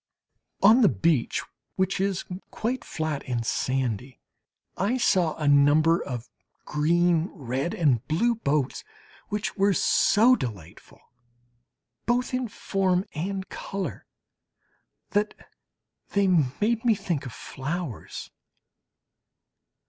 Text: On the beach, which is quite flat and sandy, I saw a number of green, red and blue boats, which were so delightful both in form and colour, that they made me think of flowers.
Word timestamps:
On 0.63 0.81
the 0.81 0.89
beach, 0.89 1.43
which 1.75 2.01
is 2.01 2.25
quite 2.49 2.83
flat 2.83 3.21
and 3.27 3.45
sandy, 3.45 4.19
I 4.75 4.97
saw 4.97 5.35
a 5.35 5.47
number 5.47 6.01
of 6.03 6.27
green, 6.65 7.27
red 7.31 7.75
and 7.75 8.03
blue 8.07 8.33
boats, 8.33 8.83
which 9.29 9.55
were 9.55 9.73
so 9.75 10.35
delightful 10.35 11.01
both 12.07 12.33
in 12.33 12.47
form 12.47 13.05
and 13.13 13.47
colour, 13.49 14.07
that 15.11 15.35
they 16.13 16.25
made 16.25 16.83
me 16.83 16.95
think 16.95 17.27
of 17.27 17.31
flowers. 17.31 18.31